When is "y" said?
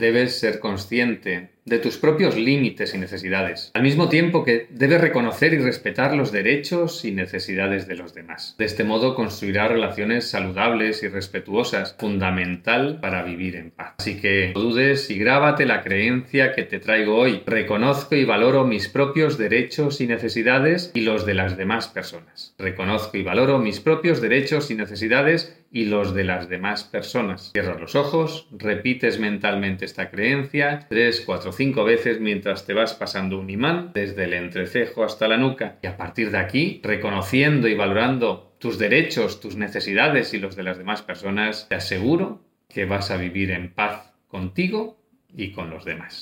2.94-2.98, 5.52-5.58, 7.04-7.12, 11.02-11.08, 15.10-15.18, 18.14-18.24, 20.00-20.06, 20.94-21.02, 23.16-23.22, 24.70-24.74, 25.70-25.84, 35.82-35.88, 37.66-37.74, 40.34-40.38, 45.34-45.50